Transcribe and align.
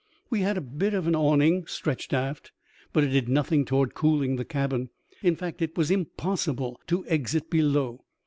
We 0.31 0.39
had 0.41 0.57
a 0.57 0.61
bit 0.61 0.95
of 0.95 1.05
an 1.05 1.13
awning 1.15 1.67
stretched 1.67 2.11
aft, 2.11 2.51
but 2.91 3.03
it 3.03 3.09
did 3.09 3.29
nothing 3.29 3.65
toward 3.65 3.93
cooling 3.93 4.35
the 4.35 4.43
cabin. 4.43 4.89
In 5.21 5.35
fact 5.35 5.61
it 5.61 5.77
was 5.77 5.91
impossible 5.91 6.81
to 6.87 7.03
exist 7.03 7.51
below. 7.51 8.03